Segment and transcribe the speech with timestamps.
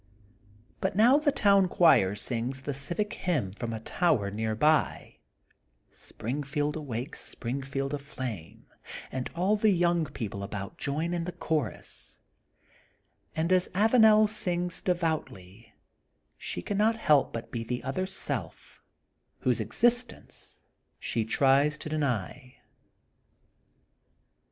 [0.81, 5.17] Bu^ now the town choir sings the civic hymn from a tower near by:
[5.91, 8.65] —^Springfield Awake, Springfield Aflame
[8.97, 12.17] '* and all the young people about join in the chorus,
[13.35, 15.71] and as Avanel sings devoutly
[16.35, 18.81] she cannot help but be the other self
[19.41, 20.61] whose existence
[20.99, 22.55] she tries to deny.